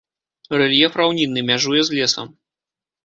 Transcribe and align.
Рэльеф 0.61 0.97
раўнінны, 1.01 1.39
мяжуе 1.49 1.81
з 1.91 2.01
лесам. 2.01 2.27